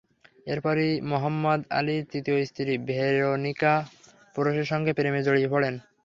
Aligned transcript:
এরপরই 0.47 0.91
Muhammad 1.11 1.59
Ali 1.77 1.97
তৃতীয় 2.11 2.37
স্ত্রী 2.49 2.73
ভেরোনিকা 2.89 3.73
পোরশের 4.35 4.67
সঙ্গে 4.71 4.91
প্রেমে 4.97 5.21
জড়িয়ে 5.27 5.51
পড়েন। 5.53 5.75